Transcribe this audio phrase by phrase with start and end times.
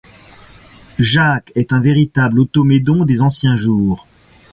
[0.97, 4.07] Jacques est un véritable Automédon des anciens jours.